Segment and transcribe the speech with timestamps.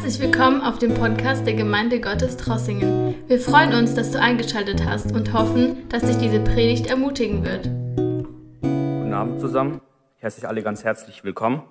[0.00, 3.16] Herzlich willkommen auf dem Podcast der Gemeinde Gottes Trossingen.
[3.26, 7.64] Wir freuen uns, dass du eingeschaltet hast und hoffen, dass dich diese Predigt ermutigen wird.
[8.62, 9.80] Guten Abend zusammen.
[10.16, 11.64] Ich heiße euch alle ganz herzlich willkommen.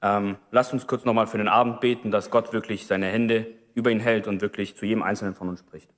[0.00, 3.90] Ähm, lasst uns kurz nochmal für den Abend beten, dass Gott wirklich seine Hände über
[3.90, 5.90] ihn hält und wirklich zu jedem Einzelnen von uns spricht.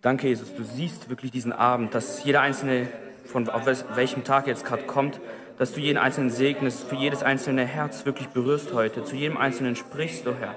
[0.00, 0.54] Danke, Jesus.
[0.54, 2.86] Du siehst wirklich diesen Abend, dass jeder Einzelne,
[3.24, 5.20] von auf welchem Tag jetzt gerade kommt,
[5.58, 9.76] dass du jeden Einzelnen segnest, für jedes einzelne Herz wirklich berührst heute, zu jedem Einzelnen
[9.76, 10.54] sprichst, du Herr.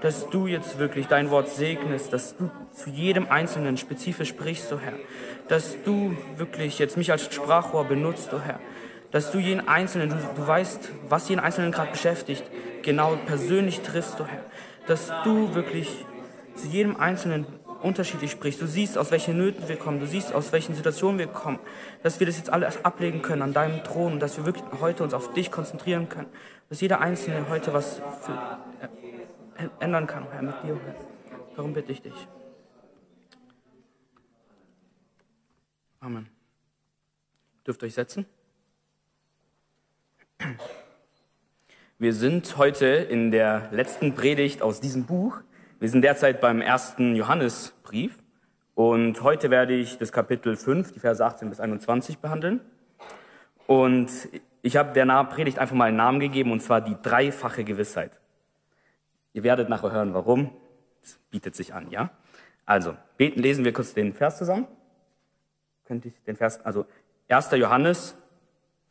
[0.00, 4.80] Dass du jetzt wirklich dein Wort segnest, dass du zu jedem Einzelnen spezifisch sprichst, so
[4.80, 4.94] Herr.
[5.48, 8.58] Dass du wirklich jetzt mich als Sprachrohr benutzt, oh Herr.
[9.12, 12.42] Dass du jeden Einzelnen, du, du weißt, was jeden Einzelnen gerade beschäftigt,
[12.82, 14.44] genau persönlich triffst, oh Herr.
[14.86, 16.04] Dass du wirklich
[16.56, 17.46] zu jedem Einzelnen
[17.82, 18.60] unterschiedlich sprichst.
[18.60, 20.00] Du siehst, aus welchen Nöten wir kommen.
[20.00, 21.58] Du siehst, aus welchen Situationen wir kommen.
[22.02, 25.14] Dass wir das jetzt alles ablegen können an deinem Thron dass wir wirklich heute uns
[25.14, 26.28] auf dich konzentrieren können.
[26.68, 28.58] Dass jeder Einzelne heute was für,
[29.56, 30.78] äh, ändern kann, Herr, mit dir.
[31.56, 32.28] Darum bitte ich dich.
[36.00, 36.28] Amen.
[37.66, 38.26] Dürft euch setzen.
[41.98, 45.38] Wir sind heute in der letzten Predigt aus diesem Buch
[45.82, 48.16] wir sind derzeit beim ersten Johannesbrief
[48.76, 52.60] und heute werde ich das Kapitel 5, die Verse 18 bis 21 behandeln.
[53.66, 54.08] Und
[54.62, 58.20] ich habe der Predigt einfach mal einen Namen gegeben und zwar die dreifache Gewissheit.
[59.32, 60.52] Ihr werdet nachher hören, warum.
[61.02, 62.10] Es bietet sich an, ja?
[62.64, 64.68] Also, beten, lesen wir kurz den Vers zusammen.
[65.84, 66.86] Könnte ich den Vers, also
[67.26, 67.50] 1.
[67.56, 68.16] Johannes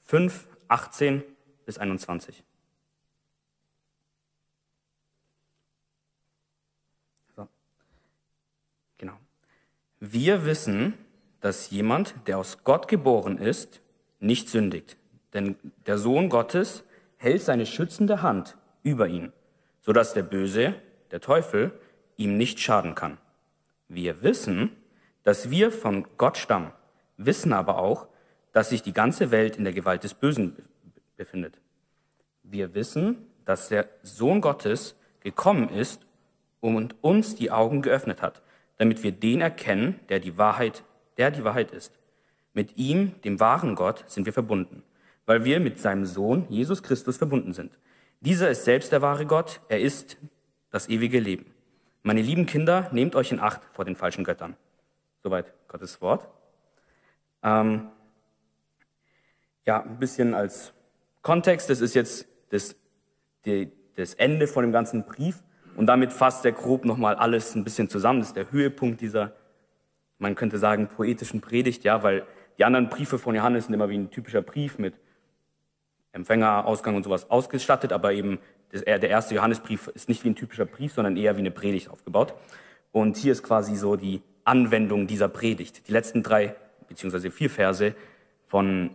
[0.03, 1.23] 5, 18
[1.65, 2.43] bis 21.
[10.03, 10.95] Wir wissen,
[11.41, 13.81] dass jemand, der aus Gott geboren ist,
[14.19, 14.97] nicht sündigt.
[15.35, 16.83] Denn der Sohn Gottes
[17.17, 19.31] hält seine schützende Hand über ihn,
[19.81, 20.73] sodass der Böse,
[21.11, 21.71] der Teufel,
[22.17, 23.19] ihm nicht schaden kann.
[23.89, 24.71] Wir wissen,
[25.21, 26.71] dass wir von Gott stammen,
[27.17, 28.07] wissen aber auch,
[28.53, 30.55] dass sich die ganze Welt in der Gewalt des Bösen
[31.15, 31.61] befindet.
[32.41, 36.07] Wir wissen, dass der Sohn Gottes gekommen ist
[36.59, 38.41] und uns die Augen geöffnet hat,
[38.81, 40.83] damit wir den erkennen, der die Wahrheit,
[41.17, 41.99] der die Wahrheit ist.
[42.51, 44.81] Mit ihm, dem wahren Gott, sind wir verbunden,
[45.27, 47.77] weil wir mit seinem Sohn Jesus Christus verbunden sind.
[48.21, 50.17] Dieser ist selbst der wahre Gott, er ist
[50.71, 51.45] das ewige Leben.
[52.01, 54.57] Meine lieben Kinder, nehmt euch in Acht vor den falschen Göttern.
[55.21, 56.27] Soweit Gottes Wort.
[57.43, 57.87] Ähm,
[59.67, 60.73] ja, ein bisschen als
[61.21, 62.75] Kontext, das ist jetzt das,
[63.45, 65.43] die, das Ende von dem ganzen Brief.
[65.75, 68.19] Und damit fasst er grob nochmal alles ein bisschen zusammen.
[68.19, 69.33] Das ist der Höhepunkt dieser,
[70.19, 72.23] man könnte sagen, poetischen Predigt, ja, weil
[72.57, 74.95] die anderen Briefe von Johannes sind immer wie ein typischer Brief mit
[76.11, 78.39] Empfänger, Ausgang und sowas ausgestattet, aber eben
[78.73, 82.33] der erste Johannesbrief ist nicht wie ein typischer Brief, sondern eher wie eine Predigt aufgebaut.
[82.91, 85.87] Und hier ist quasi so die Anwendung dieser Predigt.
[85.87, 86.55] Die letzten drei
[86.87, 87.95] beziehungsweise vier Verse
[88.47, 88.91] von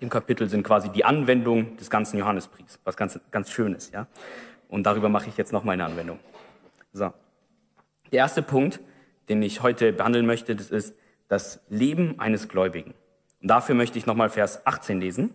[0.00, 4.06] dem Kapitel sind quasi die Anwendung des ganzen Johannesbriefs, was ganz, ganz schön ist, ja.
[4.68, 6.18] Und darüber mache ich jetzt noch meine Anwendung.
[6.92, 7.12] So.
[8.12, 8.80] Der erste Punkt,
[9.28, 10.96] den ich heute behandeln möchte, das ist
[11.28, 12.94] das Leben eines Gläubigen.
[13.40, 15.34] Und dafür möchte ich nochmal Vers 18 lesen.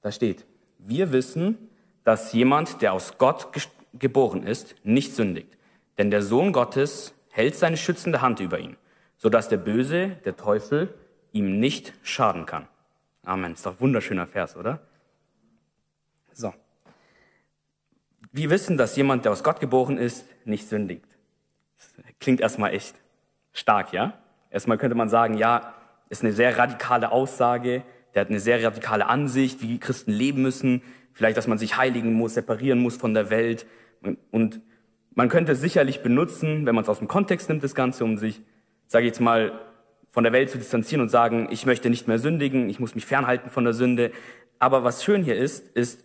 [0.00, 0.46] Da steht,
[0.78, 1.70] wir wissen,
[2.04, 3.48] dass jemand, der aus Gott
[3.94, 5.56] geboren ist, nicht sündigt.
[5.98, 8.76] Denn der Sohn Gottes hält seine schützende Hand über ihn,
[9.16, 10.94] sodass der Böse, der Teufel,
[11.32, 12.68] ihm nicht schaden kann.
[13.24, 13.52] Amen.
[13.52, 14.80] Ist doch ein wunderschöner Vers, oder?
[16.32, 16.52] So.
[18.32, 21.04] Wir wissen, dass jemand, der aus Gott geboren ist, nicht sündigt.
[21.76, 22.96] Das klingt erstmal echt
[23.52, 24.14] stark, ja?
[24.50, 25.74] Erstmal könnte man sagen, ja,
[26.08, 27.82] ist eine sehr radikale Aussage,
[28.14, 30.82] der hat eine sehr radikale Ansicht, wie Christen leben müssen,
[31.12, 33.66] vielleicht, dass man sich heiligen muss, separieren muss von der Welt.
[34.30, 34.60] Und
[35.14, 38.16] man könnte es sicherlich benutzen, wenn man es aus dem Kontext nimmt, das Ganze, um
[38.16, 38.40] sich,
[38.86, 39.52] sage ich jetzt mal,
[40.10, 43.04] von der Welt zu distanzieren und sagen, ich möchte nicht mehr sündigen, ich muss mich
[43.04, 44.10] fernhalten von der Sünde.
[44.58, 46.04] Aber was schön hier ist, ist,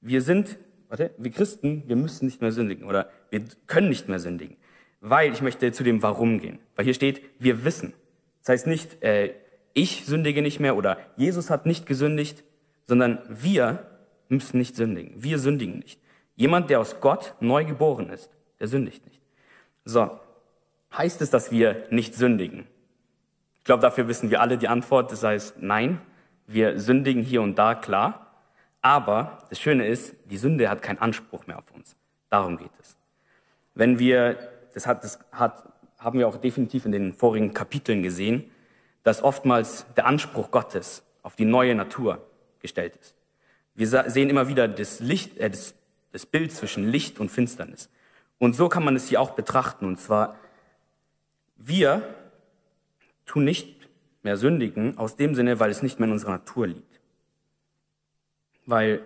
[0.00, 0.58] wir sind
[0.92, 4.58] warte, wir Christen, wir müssen nicht mehr sündigen oder wir können nicht mehr sündigen.
[5.00, 6.58] Weil ich möchte zu dem Warum gehen.
[6.76, 7.94] Weil hier steht, wir wissen.
[8.40, 9.32] Das heißt nicht, äh,
[9.72, 12.44] ich sündige nicht mehr oder Jesus hat nicht gesündigt,
[12.84, 13.86] sondern wir
[14.28, 15.14] müssen nicht sündigen.
[15.16, 15.98] Wir sündigen nicht.
[16.36, 18.30] Jemand, der aus Gott neu geboren ist,
[18.60, 19.22] der sündigt nicht.
[19.86, 20.20] So,
[20.94, 22.66] heißt es, dass wir nicht sündigen?
[23.56, 25.10] Ich glaube, dafür wissen wir alle die Antwort.
[25.10, 26.02] Das heißt, nein,
[26.46, 28.21] wir sündigen hier und da, klar.
[28.82, 31.96] Aber das Schöne ist, die Sünde hat keinen Anspruch mehr auf uns.
[32.28, 32.96] Darum geht es.
[33.74, 34.36] Wenn wir,
[34.74, 38.50] das, hat, das hat, haben wir auch definitiv in den vorigen Kapiteln gesehen,
[39.04, 42.26] dass oftmals der Anspruch Gottes auf die neue Natur
[42.60, 43.14] gestellt ist.
[43.74, 45.74] Wir sehen immer wieder das Licht, äh, das,
[46.10, 47.88] das Bild zwischen Licht und Finsternis.
[48.38, 49.86] Und so kann man es hier auch betrachten.
[49.86, 50.36] Und zwar,
[51.56, 52.02] wir
[53.24, 53.88] tun nicht
[54.22, 56.91] mehr sündigen aus dem Sinne, weil es nicht mehr in unserer Natur liegt.
[58.66, 59.02] Weil,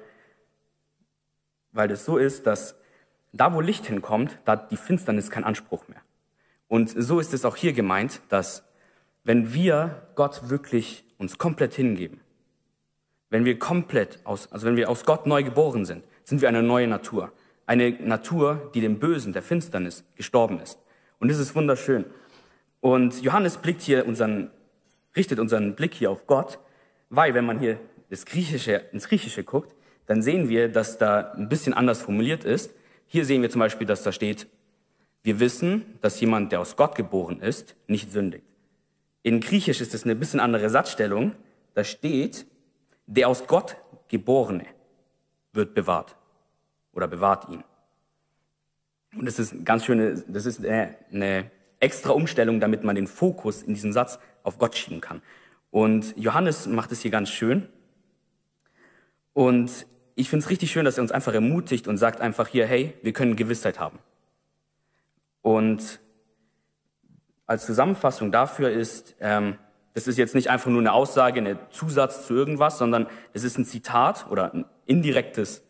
[1.73, 2.77] weil es so ist, dass
[3.33, 6.01] da, wo Licht hinkommt, da hat die Finsternis keinen Anspruch mehr.
[6.69, 8.65] Und so ist es auch hier gemeint, dass
[9.25, 12.21] wenn wir Gott wirklich uns komplett hingeben,
[13.31, 16.63] wenn wir komplett aus, also wenn wir aus Gott neu geboren sind, sind wir eine
[16.63, 17.33] neue Natur.
[17.67, 20.79] Eine Natur, die dem Bösen, der Finsternis gestorben ist.
[21.19, 22.05] Und das ist wunderschön.
[22.81, 24.51] Und Johannes blickt hier unseren,
[25.17, 26.59] richtet unseren Blick hier auf Gott,
[27.11, 27.81] weil wenn man hier
[28.11, 29.75] das Griechische, ins Griechische guckt,
[30.07, 32.73] dann sehen wir, dass da ein bisschen anders formuliert ist.
[33.07, 34.47] Hier sehen wir zum Beispiel, dass da steht,
[35.23, 38.45] wir wissen, dass jemand, der aus Gott geboren ist, nicht sündigt.
[39.23, 41.33] In Griechisch ist es eine bisschen andere Satzstellung.
[41.75, 42.47] Da steht,
[43.07, 43.77] der aus Gott
[44.07, 44.67] geborene
[45.53, 46.17] wird bewahrt
[46.93, 47.65] oder bewahrt ihn.
[49.17, 51.51] Und das ist ganz schöne, das ist eine, eine
[51.81, 55.23] extra Umstellung, damit man den Fokus in diesem Satz auf Gott schieben kann.
[55.71, 57.69] Und Johannes macht es hier ganz schön.
[59.37, 59.85] Und
[60.15, 62.95] ich finde es richtig schön, dass er uns einfach ermutigt und sagt einfach hier, hey,
[63.03, 63.99] wir können Gewissheit haben.
[65.43, 66.01] Und
[67.45, 69.59] als Zusammenfassung dafür ist, ähm,
[69.93, 73.59] das ist jetzt nicht einfach nur eine Aussage, ein Zusatz zu irgendwas, sondern es ist
[73.59, 75.63] ein Zitat oder ein indirektes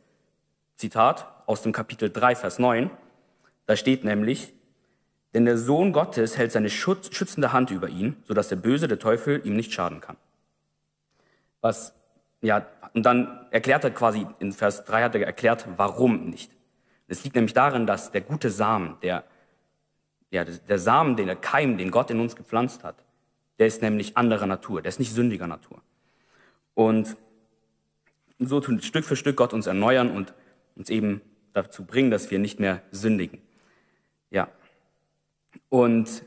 [0.77, 2.89] Zitat aus dem Kapitel 3, Vers 9.
[3.67, 4.53] Da steht nämlich,
[5.35, 9.45] denn der Sohn Gottes hält seine schützende Hand über ihn, sodass der Böse, der Teufel,
[9.45, 10.17] ihm nicht schaden kann.
[11.63, 11.96] Was,
[12.47, 16.51] ja, und dann erklärt er quasi, in Vers 3 hat er erklärt, warum nicht.
[17.09, 19.25] Es liegt nämlich darin, dass der gute Samen, der
[20.31, 22.97] ja, der Samen, den der Keim, den Gott in uns gepflanzt hat,
[23.59, 25.81] der ist nämlich anderer Natur, der ist nicht sündiger Natur.
[26.75, 27.17] Und
[28.39, 30.35] so tun Stück für Stück Gott uns erneuern und
[30.75, 31.23] uns eben
[31.53, 33.41] dazu bringen, dass wir nicht mehr sündigen.
[34.31, 34.49] Ja.
[35.69, 36.23] Und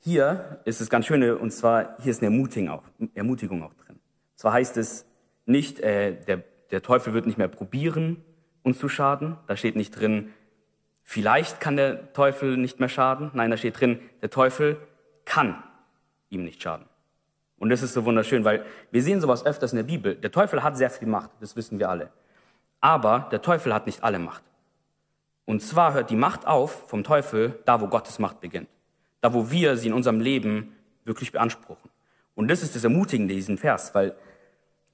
[0.00, 3.98] hier ist es ganz schön, und zwar hier ist eine Ermutigung auch, Ermutigung auch drin.
[4.36, 5.04] Zwar heißt es
[5.48, 8.22] nicht, äh, der, der Teufel wird nicht mehr probieren,
[8.62, 9.36] uns zu schaden.
[9.46, 10.32] Da steht nicht drin,
[11.10, 13.30] Vielleicht kann der Teufel nicht mehr schaden.
[13.32, 14.76] Nein, da steht drin, der Teufel
[15.24, 15.62] kann
[16.28, 16.84] ihm nicht schaden.
[17.58, 20.16] Und das ist so wunderschön, weil wir sehen sowas öfters in der Bibel.
[20.16, 22.10] Der Teufel hat sehr viel Macht, das wissen wir alle.
[22.82, 24.42] Aber der Teufel hat nicht alle Macht.
[25.46, 28.68] Und zwar hört die Macht auf vom Teufel da, wo Gottes Macht beginnt.
[29.22, 31.90] Da, wo wir sie in unserem Leben wirklich beanspruchen.
[32.34, 34.14] Und das ist das Ermutigende in diesem Vers, weil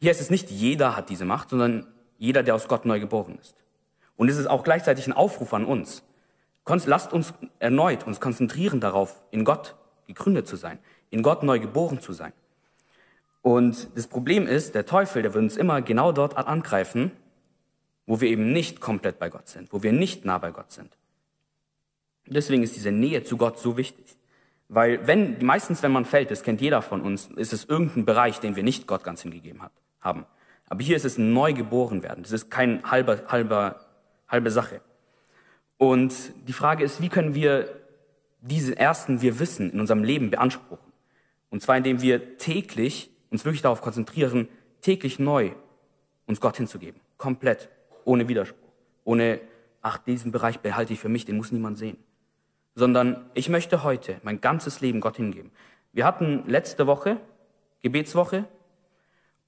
[0.01, 1.87] hier ist es nicht jeder hat diese Macht, sondern
[2.19, 3.55] jeder, der aus Gott neu geboren ist.
[4.17, 6.03] Und es ist auch gleichzeitig ein Aufruf an uns.
[6.67, 9.77] Lasst uns erneut uns konzentrieren darauf, in Gott
[10.07, 10.79] gegründet zu sein,
[11.11, 12.33] in Gott neu geboren zu sein.
[13.43, 17.13] Und das Problem ist, der Teufel, der wird uns immer genau dort angreifen,
[18.07, 20.97] wo wir eben nicht komplett bei Gott sind, wo wir nicht nah bei Gott sind.
[22.27, 24.17] Deswegen ist diese Nähe zu Gott so wichtig.
[24.69, 28.41] Weil wenn, meistens wenn man fällt, das kennt jeder von uns, ist es irgendein Bereich,
[28.41, 29.73] den wir nicht Gott ganz hingegeben hat,
[30.05, 30.27] haben.
[30.69, 32.23] Aber hier ist es ein Neugeborenwerden.
[32.23, 33.81] Das ist kein halber, halber
[34.29, 34.81] halbe Sache.
[35.79, 36.15] Und
[36.47, 37.69] die Frage ist, wie können wir
[38.41, 40.93] diese ersten Wir wissen in unserem Leben beanspruchen?
[41.51, 44.49] Und zwar indem wir täglich uns wirklich darauf konzentrieren,
[44.81, 45.53] täglich neu
[46.27, 47.01] uns Gott hinzugeben.
[47.17, 47.71] Komplett.
[48.05, 48.59] Ohne Widerspruch.
[49.05, 49.41] Ohne,
[49.83, 51.97] ach, diesen Bereich behalte ich für mich, den muss niemand sehen.
[52.75, 55.53] Sondern ich möchte heute mein ganzes Leben Gott hingeben.
[55.93, 57.21] Wir hatten letzte Woche
[57.83, 58.47] Gebetswoche.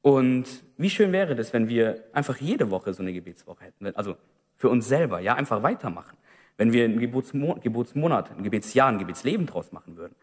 [0.06, 3.86] Und wie schön wäre das, wenn wir einfach jede Woche so eine Gebetswoche hätten.
[3.96, 4.16] Also
[4.54, 6.16] für uns selber, ja, einfach weitermachen.
[6.56, 10.14] Wenn wir einen Geburtsmo Geburtsmonat, ein Gebetsjahr, ein Gebetsleben draus machen würden.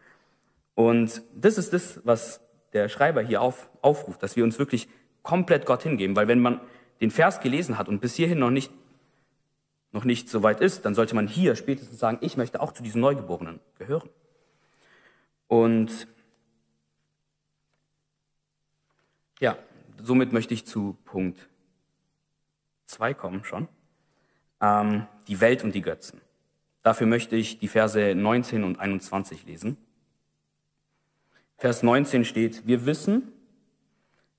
[0.74, 2.40] Und das ist das, was
[2.72, 4.88] der Schreiber hier auf, aufruft, dass wir uns wirklich
[5.22, 6.62] komplett Gott hingeben, weil wenn man
[7.02, 8.72] den Vers gelesen hat und bis hierhin noch nicht,
[9.92, 12.82] noch nicht so weit ist, dann sollte man hier spätestens sagen, ich möchte auch zu
[12.82, 14.08] diesen Neugeborenen gehören.
[15.46, 16.08] Und
[19.40, 19.58] ja,
[20.02, 21.48] somit möchte ich zu Punkt
[22.86, 23.68] 2 kommen schon
[24.60, 26.20] ähm, die Welt und die Götzen.
[26.82, 29.76] Dafür möchte ich die Verse 19 und 21 lesen.
[31.56, 33.32] Vers 19 steht, wir wissen,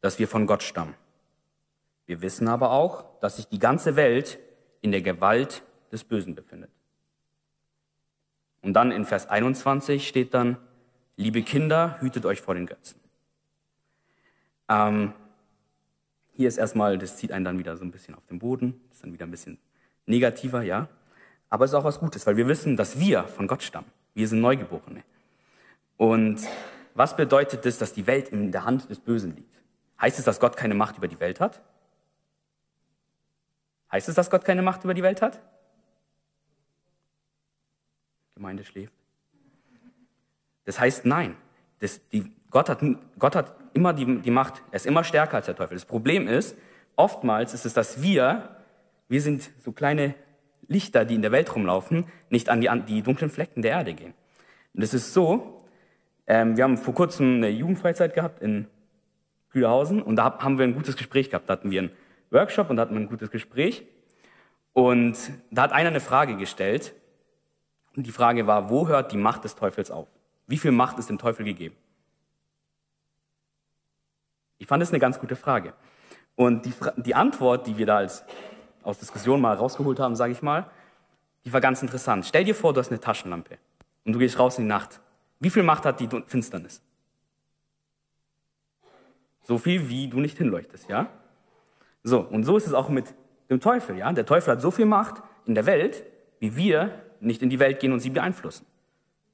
[0.01, 0.93] dass wir von Gott stammen.
[2.05, 4.37] Wir wissen aber auch, dass sich die ganze Welt
[4.81, 6.69] in der Gewalt des Bösen befindet.
[8.61, 10.57] Und dann in Vers 21 steht dann,
[11.17, 12.99] liebe Kinder, hütet euch vor den Götzen.
[14.69, 15.13] Ähm,
[16.35, 19.03] hier ist erstmal, das zieht einen dann wieder so ein bisschen auf den Boden, ist
[19.03, 19.57] dann wieder ein bisschen
[20.05, 20.89] negativer, ja.
[21.49, 23.89] Aber es ist auch was Gutes, weil wir wissen, dass wir von Gott stammen.
[24.13, 25.03] Wir sind Neugeborene.
[25.97, 26.41] Und
[26.93, 29.61] was bedeutet es, dass die Welt in der Hand des Bösen liegt?
[30.01, 31.61] Heißt es, dass Gott keine Macht über die Welt hat?
[33.91, 35.41] Heißt es, dass Gott keine Macht über die Welt hat?
[38.33, 38.93] Gemeinde schläft.
[40.65, 41.37] Das heißt nein.
[41.79, 42.79] Das, die, Gott, hat,
[43.17, 45.75] Gott hat immer die, die Macht, er ist immer stärker als der Teufel.
[45.75, 46.57] Das Problem ist,
[46.95, 48.57] oftmals ist es, dass wir,
[49.09, 50.15] wir sind so kleine
[50.67, 53.93] Lichter, die in der Welt rumlaufen, nicht an die, an die dunklen Flecken der Erde
[53.93, 54.13] gehen.
[54.73, 55.61] Und es ist so,
[56.25, 58.67] ähm, wir haben vor kurzem eine Jugendfreizeit gehabt in
[59.51, 61.49] Kühlhausen und da haben wir ein gutes Gespräch gehabt.
[61.49, 61.91] Da hatten wir einen
[62.31, 63.85] Workshop und da hatten wir ein gutes Gespräch.
[64.73, 65.17] Und
[65.51, 66.93] da hat einer eine Frage gestellt.
[67.95, 70.07] Und die Frage war, wo hört die Macht des Teufels auf?
[70.47, 71.75] Wie viel Macht ist dem Teufel gegeben?
[74.57, 75.73] Ich fand das eine ganz gute Frage.
[76.35, 78.23] Und die, die Antwort, die wir da als,
[78.83, 80.69] aus Diskussion mal rausgeholt haben, sage ich mal,
[81.45, 82.25] die war ganz interessant.
[82.25, 83.57] Stell dir vor, du hast eine Taschenlampe
[84.03, 84.99] und du gehst raus in die Nacht.
[85.39, 86.81] Wie viel Macht hat die Finsternis?
[89.43, 91.07] So viel, wie du nicht hinleuchtest, ja?
[92.03, 93.13] So, und so ist es auch mit
[93.49, 94.11] dem Teufel, ja?
[94.11, 96.03] Der Teufel hat so viel Macht in der Welt,
[96.39, 98.65] wie wir nicht in die Welt gehen und sie beeinflussen.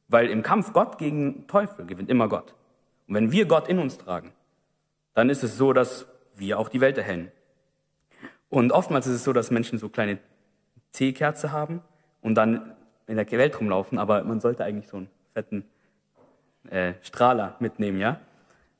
[0.09, 2.53] Weil im Kampf Gott gegen Teufel gewinnt immer Gott.
[3.07, 4.33] Und wenn wir Gott in uns tragen,
[5.13, 7.31] dann ist es so, dass wir auch die Welt erhellen.
[8.49, 10.19] Und oftmals ist es so, dass Menschen so kleine
[10.91, 11.81] Teekerze haben
[12.21, 12.75] und dann
[13.07, 15.65] in der Welt rumlaufen, aber man sollte eigentlich so einen fetten
[16.69, 18.19] äh, Strahler mitnehmen, ja?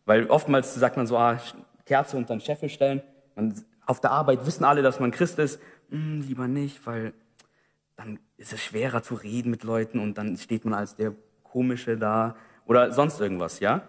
[0.06, 1.40] Weil oftmals sagt man so, ah,
[1.86, 3.02] Kerze unter den Scheffel stellen.
[3.36, 3.54] Man,
[3.86, 5.60] auf der Arbeit wissen alle, dass man Christ ist.
[5.90, 7.14] Hm, lieber nicht, weil
[7.96, 11.98] dann ist es schwerer zu reden mit Leuten und dann steht man als der Komische
[11.98, 12.36] da
[12.66, 13.84] oder sonst irgendwas, ja?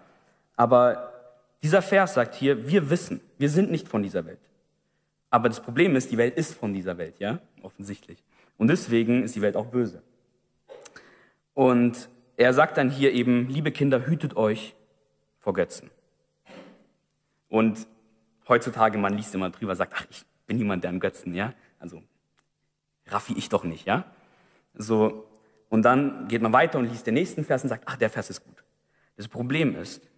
[0.57, 1.13] Aber
[1.63, 4.41] dieser Vers sagt hier, wir wissen, wir sind nicht von dieser Welt.
[5.31, 7.39] Aber das Problem ist, die Welt ist von dieser Welt, ja?
[7.63, 8.23] Offensichtlich.
[8.59, 10.03] Und deswegen ist die Welt auch böse.
[11.55, 14.75] Und er sagt dann hier eben, liebe Kinder, hütet euch
[15.39, 15.91] vor Götzen.
[17.49, 17.87] Und
[18.49, 21.55] heutzutage, man liest immer drüber, sagt, ach, ich bin niemand, der an Götzen, ja?
[21.79, 22.03] Also,
[23.07, 24.05] raffi ich doch nicht, ja?
[24.75, 25.29] So.
[25.69, 28.31] Und dann geht man weiter und liest den nächsten Vers und sagt, ach, der Vers
[28.31, 28.63] ist gut.
[29.17, 30.09] Das Problem ist,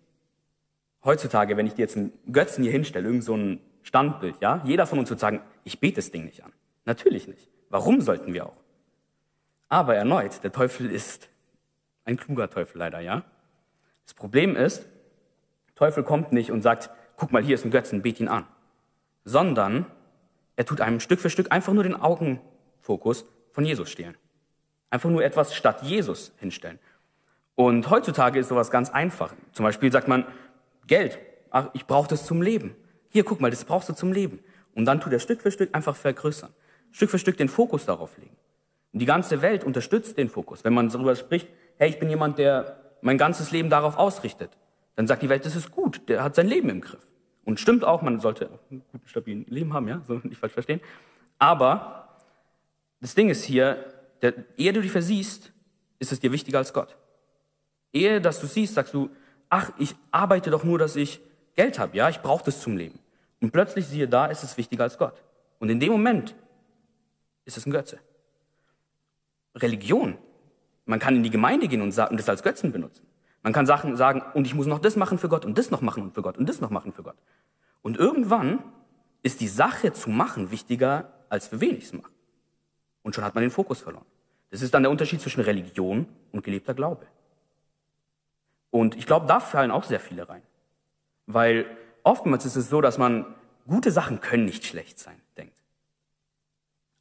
[1.04, 4.62] heutzutage, wenn ich dir jetzt einen Götzen hier hinstelle, irgend so ein Standbild, ja?
[4.64, 6.52] Jeder von uns wird sagen, ich bete das Ding nicht an.
[6.84, 7.50] Natürlich nicht.
[7.68, 8.56] Warum sollten wir auch?
[9.68, 11.28] Aber erneut, der Teufel ist
[12.04, 13.24] ein kluger Teufel leider, ja?
[14.04, 14.86] Das Problem ist,
[15.74, 18.46] Teufel kommt nicht und sagt, guck mal, hier ist ein Götzen, bet ihn an.
[19.24, 19.86] Sondern
[20.56, 24.16] er tut einem Stück für Stück einfach nur den Augenfokus von Jesus stehlen.
[24.90, 26.78] Einfach nur etwas statt Jesus hinstellen.
[27.56, 29.32] Und heutzutage ist sowas ganz einfach.
[29.52, 30.24] Zum Beispiel sagt man,
[30.86, 31.18] Geld,
[31.50, 32.74] ach, ich brauche das zum Leben.
[33.08, 34.40] Hier, guck mal, das brauchst du zum Leben.
[34.74, 36.50] Und dann tut er Stück für Stück einfach vergrößern.
[36.90, 38.36] Stück für Stück den Fokus darauf legen.
[38.92, 40.64] Und die ganze Welt unterstützt den Fokus.
[40.64, 41.48] Wenn man darüber spricht,
[41.78, 44.50] hey, ich bin jemand, der mein ganzes Leben darauf ausrichtet,
[44.96, 47.06] dann sagt die Welt, das ist gut, der hat sein Leben im Griff.
[47.44, 50.80] Und stimmt auch, man sollte ein gutes, stabiles Leben haben, ja, so nicht falsch verstehen.
[51.38, 52.20] Aber
[53.00, 55.52] das Ding ist hier, der, ehe du dich versiehst,
[55.98, 56.96] ist es dir wichtiger als Gott.
[57.92, 59.10] Ehe, dass du siehst, sagst du,
[59.54, 61.20] ach, ich arbeite doch nur, dass ich
[61.54, 62.98] Geld habe, ja, ich brauche das zum Leben.
[63.40, 65.22] Und plötzlich siehe da, ist es wichtiger als Gott.
[65.60, 66.34] Und in dem Moment
[67.44, 68.00] ist es ein Götze.
[69.54, 70.18] Religion.
[70.86, 73.06] Man kann in die Gemeinde gehen und das als Götzen benutzen.
[73.44, 75.82] Man kann Sachen sagen, und ich muss noch das machen für Gott und das noch
[75.82, 77.16] machen für Gott und das noch machen für Gott.
[77.80, 78.58] Und irgendwann
[79.22, 82.12] ist die Sache zu machen wichtiger, als für wenig zu machen.
[83.02, 84.06] Und schon hat man den Fokus verloren.
[84.50, 87.06] Das ist dann der Unterschied zwischen Religion und gelebter Glaube.
[88.74, 90.42] Und ich glaube, da fallen auch sehr viele rein.
[91.26, 91.64] Weil
[92.02, 93.24] oftmals ist es so, dass man
[93.68, 95.56] gute Sachen können nicht schlecht sein, denkt.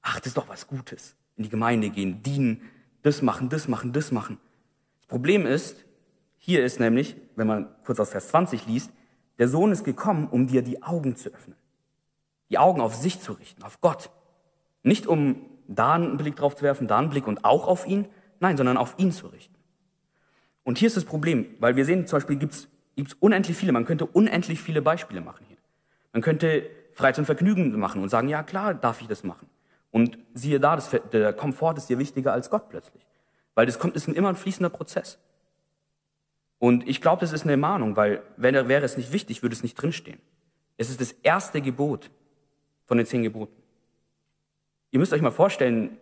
[0.03, 1.15] Ach, das ist doch was Gutes.
[1.35, 2.61] In die Gemeinde gehen, dienen,
[3.01, 4.37] das machen, das machen, das machen.
[4.99, 5.83] Das Problem ist,
[6.37, 8.91] hier ist nämlich, wenn man kurz aus Vers 20 liest,
[9.39, 11.57] der Sohn ist gekommen, um dir die Augen zu öffnen.
[12.51, 14.11] Die Augen auf sich zu richten, auf Gott.
[14.83, 18.05] Nicht um da einen Blick drauf zu werfen, da einen Blick und auch auf ihn,
[18.39, 19.55] nein, sondern auf ihn zu richten.
[20.63, 22.67] Und hier ist das Problem, weil wir sehen zum Beispiel, gibt es
[23.19, 25.57] unendlich viele, man könnte unendlich viele Beispiele machen hier.
[26.13, 29.47] Man könnte Freiheit und Vergnügen machen und sagen, ja klar darf ich das machen.
[29.91, 33.05] Und siehe da, das, der Komfort ist dir wichtiger als Gott plötzlich.
[33.55, 35.19] Weil das kommt, ist immer ein fließender Prozess.
[36.59, 39.53] Und ich glaube, das ist eine Mahnung, weil wenn er wäre es nicht wichtig, würde
[39.53, 40.19] es nicht drinstehen.
[40.77, 42.09] Es ist das erste Gebot
[42.85, 43.61] von den zehn Geboten.
[44.91, 45.97] Ihr müsst euch mal vorstellen,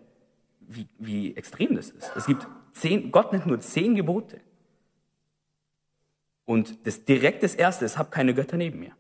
[0.60, 2.12] wie, wie extrem das ist.
[2.16, 4.40] Es gibt zehn, Gott nennt nur zehn Gebote.
[6.52, 8.92] Und das direkt das erste ist, hab keine Götter neben mir.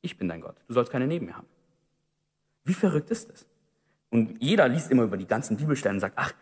[0.00, 0.54] Ich bin dein Gott.
[0.68, 1.48] Du sollst keine neben mir haben.
[2.62, 3.48] Wie verrückt ist das?
[4.10, 6.32] Und jeder liest immer über die ganzen Bibelstellen und sagt, ach,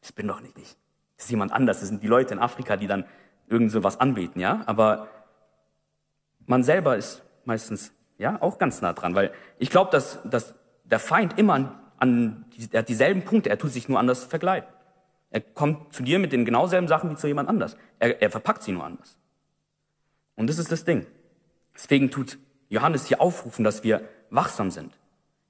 [0.00, 0.76] das bin doch nicht ich.
[1.16, 1.78] Das ist jemand anders.
[1.78, 3.04] Das sind die Leute in Afrika, die dann
[3.46, 4.64] irgend so was anbeten, ja.
[4.66, 5.06] Aber
[6.46, 10.98] man selber ist meistens, ja, auch ganz nah dran, weil ich glaube, dass, dass der
[10.98, 14.68] Feind immer an, an er hat dieselben Punkte, er tut sich nur anders verkleiden.
[15.30, 17.76] Er kommt zu dir mit den genau selben Sachen wie zu jemand anders.
[18.00, 19.19] Er, er verpackt sie nur anders.
[20.40, 21.06] Und das ist das Ding.
[21.74, 22.38] Deswegen tut
[22.70, 24.90] Johannes hier aufrufen, dass wir wachsam sind.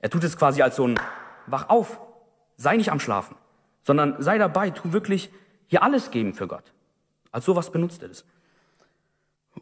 [0.00, 0.98] Er tut es quasi als so ein
[1.46, 2.00] Wach auf,
[2.56, 3.36] sei nicht am Schlafen,
[3.84, 5.30] sondern sei dabei, tu wirklich
[5.68, 6.72] hier alles geben für Gott.
[7.30, 8.24] Als sowas benutzt er das.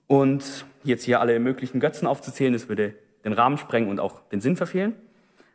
[0.06, 4.40] Und jetzt hier alle möglichen Götzen aufzuzählen, das würde den Rahmen sprengen und auch den
[4.40, 4.94] Sinn verfehlen.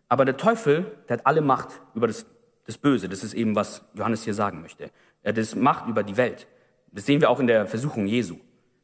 [0.07, 2.27] Aber der Teufel, der hat alle Macht über das,
[2.67, 3.09] das Böse.
[3.09, 4.91] Das ist eben, was Johannes hier sagen möchte.
[5.23, 6.45] Er hat das Macht über die Welt.
[6.91, 8.37] Das sehen wir auch in der Versuchung Jesu.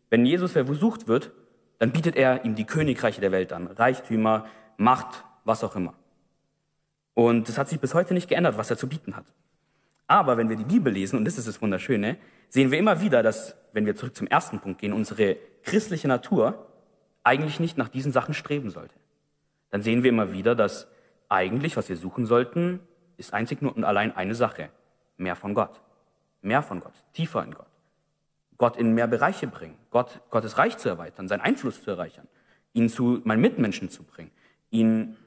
[0.10, 1.32] Wenn Jesus versucht wird,
[1.78, 3.68] dann bietet er ihm die Königreiche der Welt an.
[3.68, 4.46] Reichtümer,
[4.78, 5.94] Macht, was auch immer.
[7.14, 9.26] Und das hat sich bis heute nicht geändert, was er zu bieten hat.
[10.08, 12.18] Aber wenn wir die Bibel lesen, und das ist das Wunderschöne,
[12.50, 16.66] sehen wir immer wieder, dass, wenn wir zurück zum ersten Punkt gehen, unsere christliche Natur
[17.24, 18.96] eigentlich nicht nach diesen Sachen streben sollte.
[19.70, 20.88] Dann sehen wir immer wieder, dass
[21.28, 22.80] eigentlich, was wir suchen sollten,
[23.18, 24.70] ist einzig nur und allein eine Sache.
[25.18, 25.82] Mehr von Gott.
[26.42, 26.94] Mehr von Gott.
[27.14, 27.69] Tiefer in Gott.
[28.60, 29.78] Gott in mehr Bereiche bringen.
[29.90, 32.28] Gott, Gottes Reich zu erweitern, seinen Einfluss zu erreichern.
[32.74, 34.30] Ihn zu meinen Mitmenschen zu bringen.
[34.70, 35.18] Ihn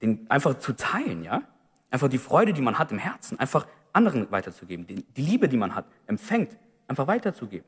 [0.00, 1.42] den einfach zu teilen, ja?
[1.90, 4.86] Einfach die Freude, die man hat im Herzen, einfach anderen weiterzugeben.
[4.86, 7.66] Die, die Liebe, die man hat, empfängt, einfach weiterzugeben.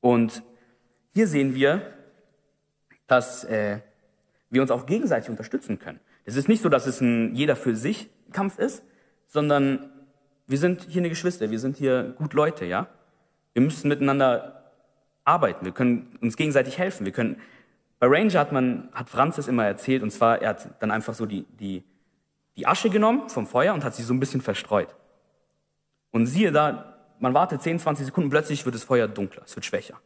[0.00, 0.42] Und
[1.12, 1.82] hier sehen wir,
[3.08, 3.80] dass äh,
[4.50, 6.00] wir uns auch gegenseitig unterstützen können.
[6.24, 8.84] Es ist nicht so, dass es ein jeder für sich Kampf ist,
[9.26, 9.90] sondern
[10.46, 12.88] wir sind hier eine Geschwister, wir sind hier gut Leute, ja.
[13.58, 14.62] Wir müssen miteinander
[15.24, 17.40] arbeiten, wir können uns gegenseitig helfen, wir können.
[17.98, 21.12] Bei Ranger hat man, hat Franz es immer erzählt, und zwar, er hat dann einfach
[21.12, 21.82] so die, die,
[22.56, 24.94] die Asche genommen vom Feuer und hat sie so ein bisschen verstreut.
[26.12, 29.64] Und siehe da, man wartet 10, 20 Sekunden, plötzlich wird das Feuer dunkler, es wird
[29.64, 30.00] schwächer.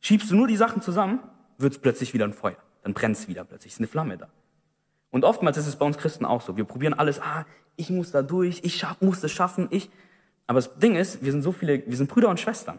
[0.00, 1.18] Schiebst du nur die Sachen zusammen,
[1.58, 2.58] wird es plötzlich wieder ein Feuer.
[2.84, 4.28] Dann brennt es wieder plötzlich, ist eine Flamme da.
[5.10, 6.56] Und oftmals ist es bei uns Christen auch so.
[6.56, 9.90] Wir probieren alles, ah, ich muss da durch, ich schaff, muss das schaffen, ich.
[10.46, 12.78] Aber das Ding ist, wir sind so viele, wir sind Brüder und Schwestern.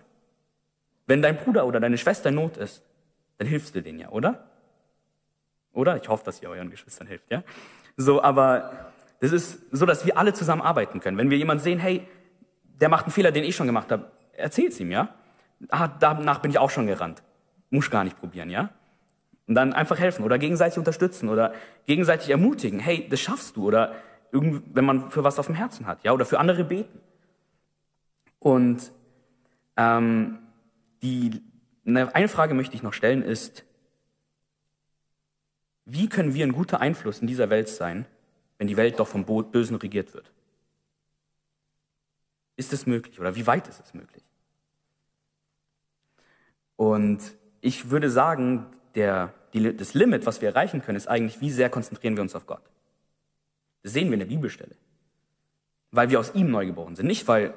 [1.06, 2.82] Wenn dein Bruder oder deine Schwester in Not ist,
[3.38, 4.46] dann hilfst du denen ja, oder?
[5.74, 6.02] Oder?
[6.02, 7.44] Ich hoffe, dass ihr euren Geschwistern hilft, ja?
[7.98, 11.18] So, aber das ist so, dass wir alle zusammen arbeiten können.
[11.18, 12.08] Wenn wir jemanden sehen, hey,
[12.64, 15.10] der macht einen Fehler, den ich schon gemacht habe, erzähl's ihm, ja?
[15.70, 17.24] Ah, danach bin ich auch schon gerannt.
[17.70, 18.70] Muss gar nicht probieren, ja?
[19.48, 21.54] Und dann einfach helfen oder gegenseitig unterstützen oder
[21.86, 22.80] gegenseitig ermutigen.
[22.80, 23.94] Hey, das schaffst du oder
[24.32, 26.12] wenn man für was auf dem Herzen hat, ja?
[26.12, 27.00] Oder für andere beten.
[28.40, 28.92] Und
[29.76, 30.40] ähm,
[31.02, 31.42] die,
[31.86, 33.64] eine Frage möchte ich noch stellen ist,
[35.86, 38.06] wie können wir ein guter Einfluss in dieser Welt sein,
[38.58, 40.32] wenn die Welt doch vom Bösen regiert wird?
[42.58, 44.24] Ist es möglich oder wie weit ist es möglich?
[46.76, 47.20] Und
[47.62, 51.70] ich würde sagen, der, die, das Limit, was wir erreichen können, ist eigentlich, wie sehr
[51.70, 52.64] konzentrieren wir uns auf Gott.
[53.84, 54.76] Das sehen wir in der Bibelstelle.
[55.92, 57.54] Weil wir aus ihm neu geboren sind, nicht weil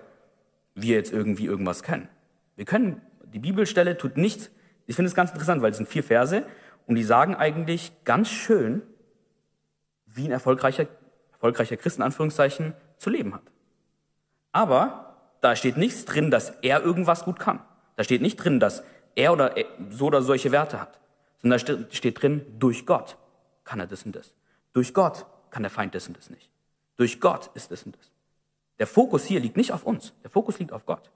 [0.82, 2.08] wir jetzt irgendwie irgendwas können.
[2.56, 4.50] Wir können, die Bibelstelle tut nichts,
[4.86, 6.44] ich finde es ganz interessant, weil es sind vier Verse
[6.86, 8.82] und die sagen eigentlich ganz schön,
[10.06, 10.86] wie ein erfolgreicher,
[11.32, 13.44] erfolgreicher Christ in Anführungszeichen zu leben hat.
[14.52, 17.60] Aber da steht nichts drin, dass er irgendwas gut kann.
[17.96, 18.82] Da steht nicht drin, dass
[19.14, 19.54] er oder
[19.90, 20.98] so oder solche Werte hat.
[21.40, 23.16] Sondern da steht drin, durch Gott
[23.64, 24.34] kann er das und das.
[24.72, 26.50] Durch Gott kann der Feind das und das nicht.
[26.96, 28.09] Durch Gott ist das und das.
[28.80, 31.10] Der Fokus hier liegt nicht auf uns, der Fokus liegt auf Gott.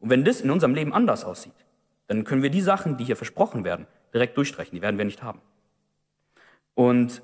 [0.00, 1.54] Und wenn das in unserem Leben anders aussieht,
[2.08, 4.74] dann können wir die Sachen, die hier versprochen werden, direkt durchstreichen.
[4.74, 5.40] Die werden wir nicht haben.
[6.74, 7.22] Und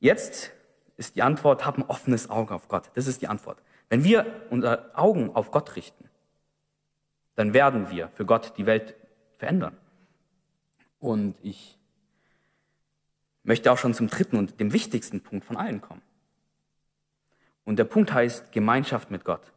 [0.00, 0.50] jetzt
[0.96, 2.90] ist die Antwort, hab ein offenes Auge auf Gott.
[2.94, 3.62] Das ist die Antwort.
[3.90, 6.08] Wenn wir unsere Augen auf Gott richten,
[7.34, 8.96] dann werden wir für Gott die Welt
[9.36, 9.76] verändern.
[10.98, 11.78] Und ich
[13.42, 16.02] möchte auch schon zum dritten und dem wichtigsten Punkt von allen kommen.
[17.64, 19.52] Und der Punkt heißt Gemeinschaft mit Gott.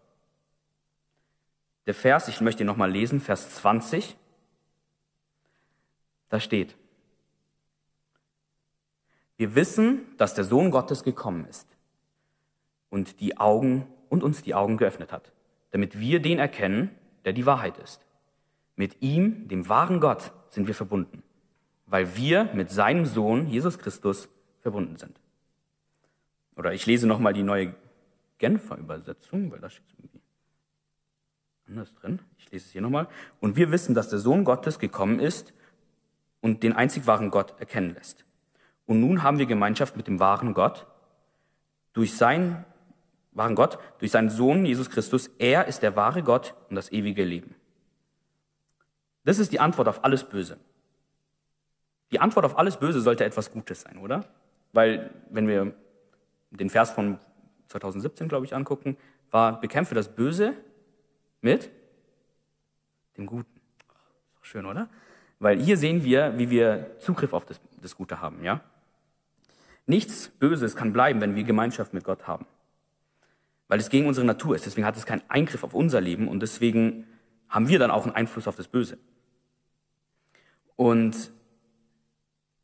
[1.86, 4.18] Der Vers, ich möchte ihn nochmal lesen, Vers 20,
[6.30, 6.76] da steht,
[9.38, 11.76] wir wissen, dass der Sohn Gottes gekommen ist
[12.90, 15.32] und die Augen und uns die Augen geöffnet hat,
[15.72, 16.90] damit wir den erkennen,
[17.26, 18.06] der die Wahrheit ist.
[18.76, 21.22] Mit ihm, dem wahren Gott, sind wir verbunden,
[21.86, 24.30] weil wir mit seinem Sohn, Jesus Christus,
[24.62, 25.20] verbunden sind.
[26.56, 27.76] Oder ich lese nochmal die neue
[28.38, 30.22] Genfer Übersetzung, weil da steht irgendwie
[31.68, 32.20] anders drin.
[32.38, 33.08] Ich lese es hier nochmal.
[33.40, 35.54] Und wir wissen, dass der Sohn Gottes gekommen ist
[36.42, 38.26] und den einzig wahren Gott erkennen lässt.
[38.86, 40.86] Und nun haben wir Gemeinschaft mit dem wahren Gott
[41.94, 42.66] durch seinen
[43.32, 45.30] wahren Gott, durch seinen Sohn Jesus Christus.
[45.38, 47.56] Er ist der wahre Gott und das ewige Leben.
[49.26, 50.58] Das ist die Antwort auf alles Böse.
[52.12, 54.26] Die Antwort auf alles Böse sollte etwas Gutes sein, oder?
[54.72, 55.74] Weil wenn wir
[56.52, 57.20] den Vers von
[57.68, 58.98] 2017, glaube ich, angucken,
[59.32, 60.54] war, bekämpfe das Böse
[61.42, 61.70] mit
[63.18, 63.62] dem Guten.
[64.42, 64.90] Schön, oder?
[65.40, 68.62] Weil hier sehen wir, wie wir Zugriff auf das, das Gute haben, ja?
[69.86, 72.46] Nichts Böses kann bleiben, wenn wir Gemeinschaft mit Gott haben.
[73.68, 74.66] Weil es gegen unsere Natur ist.
[74.66, 77.08] Deswegen hat es keinen Eingriff auf unser Leben und deswegen
[77.50, 78.98] haben wir dann auch einen Einfluss auf das Böse.
[80.76, 81.32] Und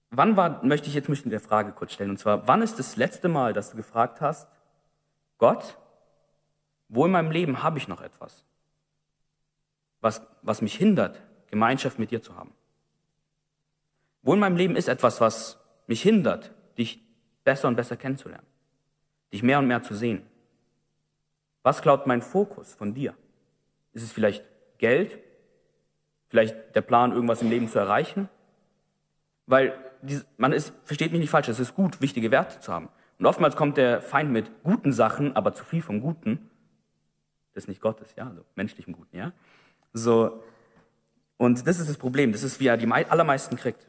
[0.10, 2.98] wann war, möchte ich jetzt mich eine Frage kurz stellen, und zwar, wann ist das
[2.98, 4.48] letzte Mal, dass du gefragt hast,
[5.42, 5.76] Gott,
[6.88, 8.46] wo in meinem Leben habe ich noch etwas,
[10.00, 12.54] was, was mich hindert, Gemeinschaft mit dir zu haben?
[14.22, 17.04] Wo in meinem Leben ist etwas, was mich hindert, dich
[17.44, 18.46] besser und besser kennenzulernen,
[19.34, 20.28] dich mehr und mehr zu sehen?
[21.64, 23.16] Was glaubt mein Fokus von dir?
[23.94, 24.46] Ist es vielleicht
[24.78, 25.18] Geld?
[26.30, 28.30] Vielleicht der Plan, irgendwas im Leben zu erreichen?
[29.48, 29.74] Weil
[30.38, 32.90] man ist, versteht mich nicht falsch, es ist gut, wichtige Werte zu haben.
[33.22, 36.50] Und oftmals kommt der Feind mit guten Sachen, aber zu viel vom Guten.
[37.54, 39.32] Das ist nicht Gottes, ja, also menschlichem Guten, ja.
[39.94, 40.44] So.
[41.38, 42.32] Und das ist das Problem.
[42.32, 43.88] Das ist, wie er die allermeisten kriegt.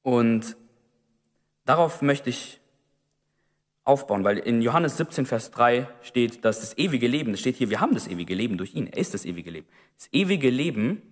[0.00, 0.56] Und
[1.66, 2.62] darauf möchte ich
[3.84, 7.68] aufbauen, weil in Johannes 17, Vers 3 steht, dass das ewige Leben, das steht hier,
[7.68, 9.68] wir haben das ewige Leben durch ihn, er ist das ewige Leben.
[9.98, 11.02] Das ewige Leben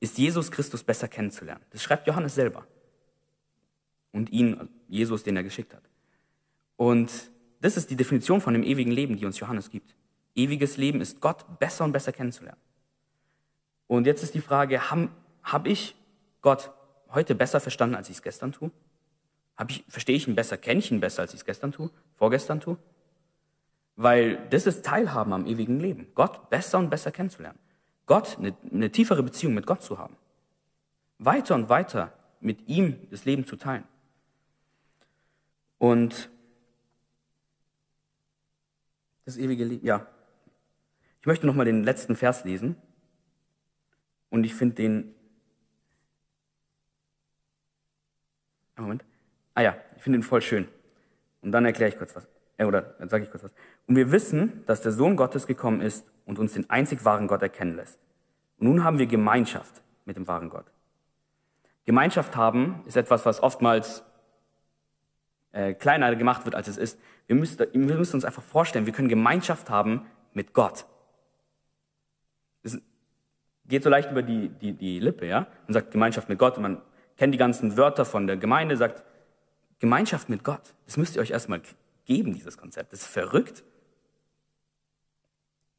[0.00, 1.66] ist Jesus Christus besser kennenzulernen.
[1.68, 2.66] Das schreibt Johannes selber.
[4.12, 5.82] Und ihn, Jesus, den er geschickt hat.
[6.78, 7.10] Und
[7.60, 9.96] das ist die Definition von dem ewigen Leben, die uns Johannes gibt.
[10.36, 12.60] Ewiges Leben ist Gott besser und besser kennenzulernen.
[13.88, 15.10] Und jetzt ist die Frage, habe
[15.42, 15.96] hab ich
[16.40, 16.70] Gott
[17.10, 18.70] heute besser verstanden, als ich es gestern tue?
[19.56, 21.90] Hab ich, verstehe ich ihn besser, kenne ich ihn besser, als ich es gestern tue,
[22.14, 22.78] vorgestern tue?
[23.96, 26.06] Weil das ist Teilhaben am ewigen Leben.
[26.14, 27.58] Gott besser und besser kennenzulernen.
[28.06, 30.16] Gott, eine, eine tiefere Beziehung mit Gott zu haben.
[31.18, 33.82] Weiter und weiter mit ihm das Leben zu teilen.
[35.78, 36.30] Und
[39.28, 40.06] das ewige Leben, ja.
[41.20, 42.76] Ich möchte nochmal den letzten Vers lesen.
[44.30, 45.14] Und ich finde den.
[48.76, 49.04] Moment.
[49.54, 50.66] Ah ja, ich finde ihn voll schön.
[51.42, 52.26] Und dann erkläre ich kurz was.
[52.56, 53.52] Äh, oder dann sage ich kurz was.
[53.86, 57.42] Und wir wissen, dass der Sohn Gottes gekommen ist und uns den einzig wahren Gott
[57.42, 57.98] erkennen lässt.
[58.58, 60.72] Und nun haben wir Gemeinschaft mit dem wahren Gott.
[61.84, 64.04] Gemeinschaft haben ist etwas, was oftmals
[65.52, 66.98] äh, kleiner gemacht wird, als es ist.
[67.28, 70.86] Wir müssen, wir müssen uns einfach vorstellen, wir können Gemeinschaft haben mit Gott.
[72.62, 72.80] Es
[73.66, 75.46] geht so leicht über die, die, die Lippe, ja?
[75.66, 76.82] Man sagt Gemeinschaft mit Gott und man
[77.18, 79.04] kennt die ganzen Wörter von der Gemeinde, sagt
[79.78, 80.74] Gemeinschaft mit Gott.
[80.86, 81.60] Das müsst ihr euch erstmal
[82.06, 82.94] geben, dieses Konzept.
[82.94, 83.62] Das ist verrückt.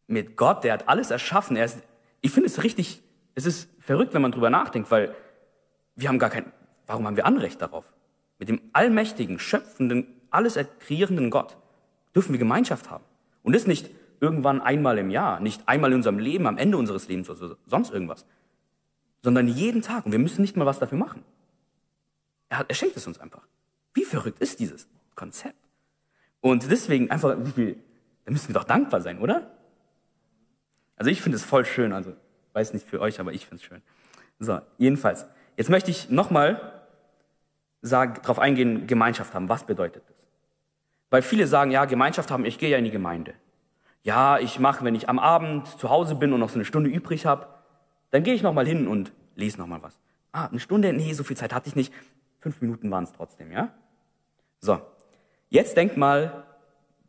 [0.05, 1.57] Mit Gott, der hat alles erschaffen.
[1.57, 1.79] Er ist,
[2.21, 3.01] ich finde es richtig,
[3.33, 5.15] es ist verrückt, wenn man drüber nachdenkt, weil
[5.95, 6.51] wir haben gar kein,
[6.85, 7.91] warum haben wir Anrecht darauf?
[8.37, 11.57] Mit dem allmächtigen, schöpfenden, alles kreierenden Gott
[12.15, 13.03] dürfen wir Gemeinschaft haben.
[13.43, 13.89] Und das nicht
[14.19, 17.91] irgendwann einmal im Jahr, nicht einmal in unserem Leben, am Ende unseres Lebens oder sonst
[17.91, 18.25] irgendwas,
[19.21, 20.05] sondern jeden Tag.
[20.05, 21.23] Und wir müssen nicht mal was dafür machen.
[22.49, 23.43] Er, hat, er schenkt es uns einfach.
[23.93, 25.55] Wie verrückt ist dieses Konzept?
[26.41, 27.75] Und deswegen einfach, wie viel,
[28.25, 29.51] da müssen wir doch dankbar sein, oder?
[30.95, 32.13] Also ich finde es voll schön, also
[32.53, 33.81] weiß nicht für euch, aber ich finde es schön.
[34.39, 35.25] So, jedenfalls.
[35.57, 36.83] Jetzt möchte ich nochmal
[37.81, 39.49] darauf eingehen, Gemeinschaft haben.
[39.49, 40.18] Was bedeutet das?
[41.09, 43.33] Weil viele sagen, ja, Gemeinschaft haben, ich gehe ja in die Gemeinde.
[44.03, 46.89] Ja, ich mache, wenn ich am Abend zu Hause bin und noch so eine Stunde
[46.89, 47.47] übrig habe,
[48.11, 49.99] dann gehe ich nochmal hin und lese nochmal was.
[50.31, 50.93] Ah, eine Stunde?
[50.93, 51.93] Nee, so viel Zeit hatte ich nicht.
[52.39, 53.69] Fünf Minuten waren es trotzdem, ja?
[54.59, 54.79] So,
[55.49, 56.43] jetzt denkt mal,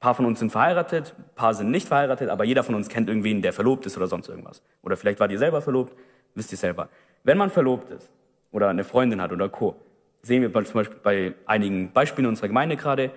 [0.00, 3.42] paar von uns sind verheiratet, paar sind nicht verheiratet, aber jeder von uns kennt irgendwen,
[3.42, 4.62] der verlobt ist oder sonst irgendwas.
[4.82, 5.94] Oder vielleicht wart ihr selber verlobt,
[6.34, 6.88] wisst ihr selber.
[7.22, 8.10] Wenn man verlobt ist
[8.50, 9.76] oder eine Freundin hat oder Co.,
[10.22, 13.10] sehen wir zum Beispiel bei einigen Beispielen unserer Gemeinde gerade,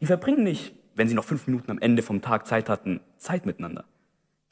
[0.00, 3.46] die verbringen nicht, wenn sie noch fünf Minuten am Ende vom Tag Zeit hatten, Zeit
[3.46, 3.84] miteinander.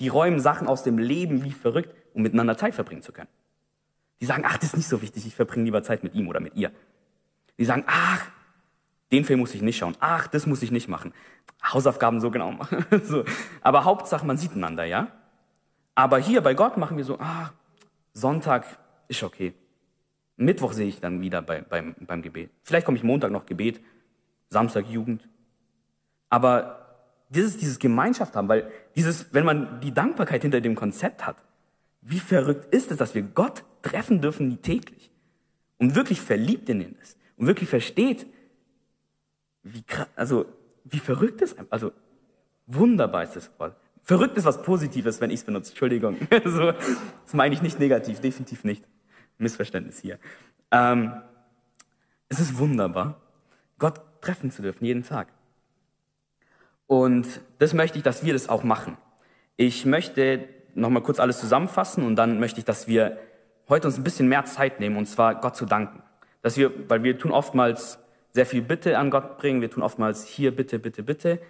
[0.00, 3.28] Die räumen Sachen aus dem Leben wie verrückt, um miteinander Zeit verbringen zu können.
[4.20, 6.40] Die sagen, ach, das ist nicht so wichtig, ich verbringe lieber Zeit mit ihm oder
[6.40, 6.72] mit ihr.
[7.58, 8.26] Die sagen, ach,
[9.12, 9.96] den Film muss ich nicht schauen.
[10.00, 11.12] Ach, das muss ich nicht machen.
[11.62, 12.84] Hausaufgaben so genau machen.
[13.04, 13.24] so.
[13.62, 15.08] Aber Hauptsache, man sieht einander, ja?
[15.94, 17.52] Aber hier bei Gott machen wir so, ach,
[18.12, 18.66] Sonntag
[19.08, 19.54] ist okay.
[20.36, 22.50] Mittwoch sehe ich dann wieder bei, beim, beim Gebet.
[22.62, 23.80] Vielleicht komme ich Montag noch Gebet,
[24.48, 25.28] Samstag Jugend.
[26.28, 26.86] Aber
[27.28, 31.36] dieses, dieses Gemeinschaft haben, weil dieses, wenn man die Dankbarkeit hinter dem Konzept hat,
[32.02, 35.10] wie verrückt ist es, dass wir Gott treffen dürfen täglich
[35.78, 38.26] und wirklich verliebt in ihn ist und wirklich versteht,
[39.62, 39.82] wie,
[40.14, 40.46] also,
[40.84, 41.92] wie verrückt ist, also,
[42.66, 43.76] wunderbar ist das Wort.
[44.02, 45.70] Verrückt ist was Positives, wenn ich es benutze.
[45.70, 46.16] Entschuldigung.
[46.44, 48.84] so, das meine ich nicht negativ, definitiv nicht.
[49.38, 50.20] Missverständnis hier.
[50.70, 51.12] Ähm,
[52.28, 53.20] es ist wunderbar,
[53.78, 55.28] Gott treffen zu dürfen, jeden Tag.
[56.86, 57.26] Und
[57.58, 58.96] das möchte ich, dass wir das auch machen.
[59.56, 63.18] Ich möchte nochmal kurz alles zusammenfassen und dann möchte ich, dass wir
[63.68, 66.02] heute uns ein bisschen mehr Zeit nehmen, und zwar Gott zu danken.
[66.42, 67.98] Dass wir, weil wir tun oftmals
[68.32, 71.40] sehr viel Bitte an Gott bringen, wir tun oftmals hier Bitte, Bitte, Bitte.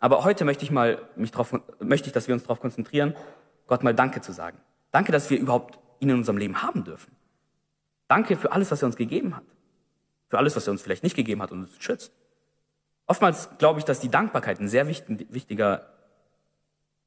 [0.00, 3.14] Aber heute möchte ich mal mich drauf, möchte ich, dass wir uns darauf konzentrieren,
[3.66, 4.58] Gott mal Danke zu sagen.
[4.90, 7.14] Danke, dass wir überhaupt ihn in unserem Leben haben dürfen.
[8.08, 9.44] Danke für alles, was er uns gegeben hat.
[10.28, 12.12] Für alles, was er uns vielleicht nicht gegeben hat und uns schützt.
[13.10, 15.84] Oftmals glaube ich, dass die Dankbarkeit ein sehr wichtiger,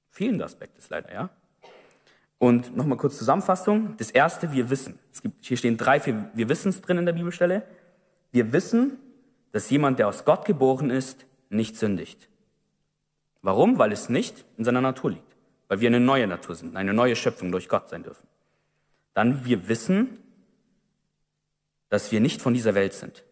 [0.10, 1.30] fehlender Aspekt ist leider, ja.
[2.38, 3.96] Und nochmal kurz Zusammenfassung.
[3.96, 5.00] Das erste, wir wissen.
[5.14, 7.64] Es gibt, hier stehen drei, vier, wir wissen es drin in der Bibelstelle.
[8.34, 8.98] Wir wissen,
[9.54, 12.28] dass jemand, der aus Gott geboren ist, nicht sündigt.
[13.42, 13.80] Warum?
[13.80, 15.38] Weil es nicht in seiner Natur liegt.
[15.70, 18.28] Weil wir eine neue Natur sind, eine neue Schöpfung durch Gott sein dürfen.
[19.14, 20.18] Dann wir wissen,
[21.88, 23.24] dass wir nicht von dieser Welt sind.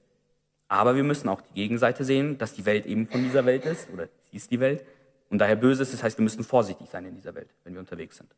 [0.72, 3.90] Aber wir müssen auch die Gegenseite sehen, dass die Welt eben von dieser Welt ist,
[3.90, 4.86] oder sie ist die Welt,
[5.30, 5.92] und daher böse ist.
[5.92, 8.34] Das heißt, wir müssen vorsichtig sein in dieser Welt, wenn wir unterwegs sind.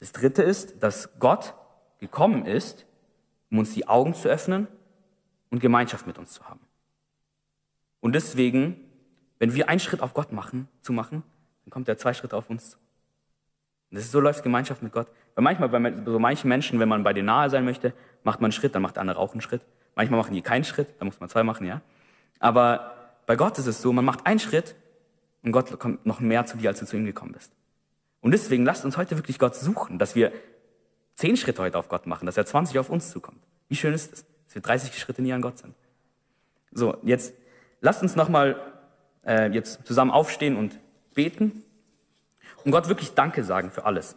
[0.00, 1.54] Das dritte ist, dass Gott
[2.00, 2.86] gekommen ist,
[3.52, 4.66] um uns die Augen zu öffnen
[5.50, 6.58] und Gemeinschaft mit uns zu haben.
[8.00, 8.80] Und deswegen,
[9.38, 11.22] wenn wir einen Schritt auf Gott machen, zu machen,
[11.64, 12.78] dann kommt er zwei Schritte auf uns zu.
[13.90, 15.06] Und das ist, so läuft Gemeinschaft mit Gott.
[15.36, 18.46] Weil manchmal bei so manchen Menschen, wenn man bei denen nahe sein möchte, macht man
[18.46, 19.64] einen Schritt, dann macht der andere auch einen Schritt.
[20.00, 21.82] Manchmal machen die keinen Schritt, dann muss man zwei machen, ja.
[22.38, 22.94] Aber
[23.26, 24.74] bei Gott ist es so, man macht einen Schritt
[25.42, 27.52] und Gott kommt noch mehr zu dir, als du zu ihm gekommen bist.
[28.22, 30.32] Und deswegen lasst uns heute wirklich Gott suchen, dass wir
[31.16, 33.42] zehn Schritte heute auf Gott machen, dass er 20 auf uns zukommt.
[33.68, 35.74] Wie schön ist es, dass wir 30 Schritte nie an Gott sind.
[36.72, 37.34] So, jetzt
[37.82, 38.56] lasst uns nochmal
[39.26, 40.80] äh, jetzt zusammen aufstehen und
[41.12, 41.62] beten
[42.64, 44.16] und Gott wirklich Danke sagen für alles.